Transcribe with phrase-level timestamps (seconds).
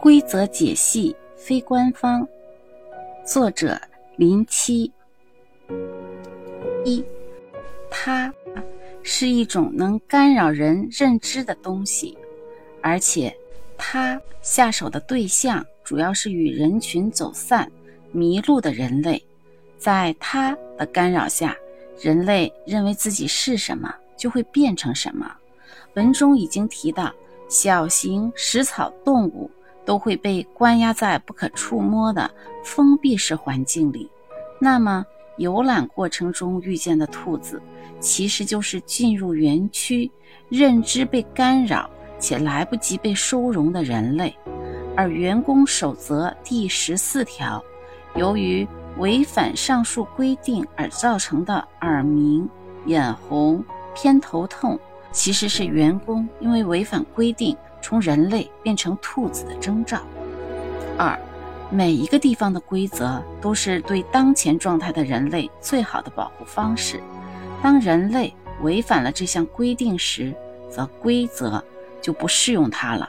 [0.00, 2.26] 规则解析非官方，
[3.26, 3.76] 作者
[4.16, 4.92] 林七。
[6.84, 7.04] 一，
[7.90, 8.32] 它
[9.02, 12.16] 是一种能干扰人认知的东西，
[12.80, 13.36] 而且
[13.76, 17.70] 它下手的对象主要是与人群走散、
[18.12, 19.20] 迷路的人类。
[19.78, 21.56] 在它的干扰下，
[22.00, 25.28] 人类认为自己是什么，就会变成什么。
[25.94, 27.12] 文中已经提到，
[27.48, 29.50] 小型食草动物
[29.88, 32.30] 都会被关押在不可触摸的
[32.62, 34.06] 封闭式环境里。
[34.60, 35.02] 那么，
[35.38, 37.58] 游览过程中遇见的兔子，
[37.98, 40.10] 其实就是进入园区、
[40.50, 41.88] 认知被干扰
[42.18, 44.36] 且来不及被收容的人类。
[44.94, 47.64] 而员工守则第十四条，
[48.14, 52.46] 由于违反上述规定而造成的耳鸣、
[52.84, 53.64] 眼红、
[53.94, 54.78] 偏头痛，
[55.12, 60.02] 其实是员工因为违反规定从人类变成兔子的征兆。
[60.96, 61.18] 二，
[61.70, 67.00] 每一个地方的规则都是对当前状态的人类最好的保护方式。
[67.62, 70.34] 当人类违反了这项规定时，
[70.70, 71.62] 则规则
[72.00, 73.08] 就不适用它了，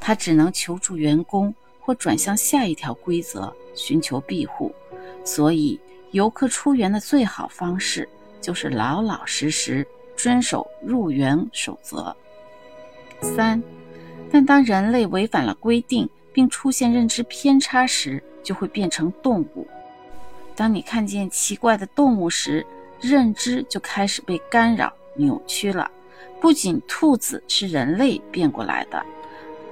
[0.00, 4.74] 它只能求助员工或转向下一条规则寻求庇护。
[5.24, 5.78] 所以，
[6.12, 8.08] 游客出园的最好方式
[8.40, 12.14] 就是老老实实遵守入园守则。
[13.20, 13.62] 三，
[14.30, 19.66] 但当人类违反了规定并出现认知偏差时，就会变成动物。
[20.54, 22.66] 当你看见奇怪的动物时，
[23.00, 25.90] 认知就开始被干扰、扭曲了。
[26.40, 29.04] 不仅兔子是人类变过来的，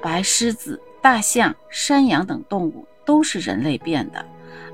[0.01, 4.25] 白狮子、大象、山羊等动物都是人类变的。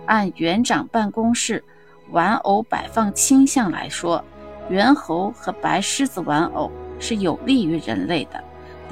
[0.07, 1.63] 按园长办公室
[2.11, 4.25] 玩偶摆放倾向来说，
[4.69, 8.43] 猿猴和白狮子玩偶是有利于人类的，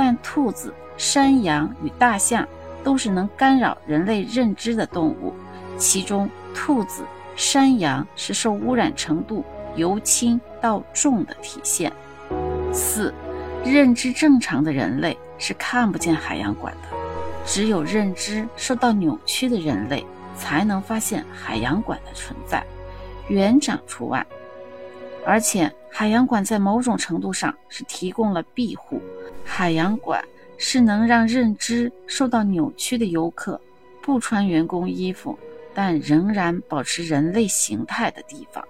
[0.03, 2.49] 但兔子、山羊与大象
[2.83, 5.35] 都是能干扰人类认知的动物，
[5.77, 7.03] 其中兔子、
[7.37, 9.45] 山羊是受污染程度
[9.77, 11.93] 由轻到重的体现。
[12.73, 13.13] 四，
[13.63, 16.97] 认知正常的人类是看不见海洋馆的，
[17.45, 20.03] 只有认知受到扭曲的人类。
[20.35, 22.65] 才能发现海洋馆的存在，
[23.29, 24.27] 园长除外。
[25.27, 29.03] 而且，海洋馆在某种程度上是提供了庇护。
[29.53, 30.25] 海洋馆
[30.59, 33.61] 是能让认知受到扭曲的游客
[34.01, 35.37] 不穿员工衣服，
[35.75, 38.65] 但仍然保持人类形态的地方。